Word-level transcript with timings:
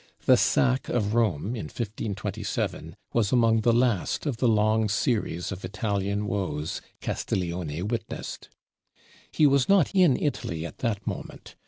The 0.25 0.35
sack 0.35 0.89
of 0.89 1.13
Rome 1.13 1.55
in 1.55 1.65
1527 1.65 2.95
was 3.13 3.31
among 3.31 3.61
the 3.61 3.71
last 3.71 4.25
of 4.25 4.37
the 4.37 4.47
long 4.47 4.89
series 4.89 5.51
of 5.51 5.63
Italian 5.63 6.25
woes 6.25 6.81
Castiglione 7.01 7.83
witnessed. 7.83 8.49
He 9.31 9.45
was 9.45 9.69
not 9.69 9.93
in 9.93 10.17
Italy 10.19 10.65
at 10.65 10.79
that 10.79 11.05
moment. 11.05 11.53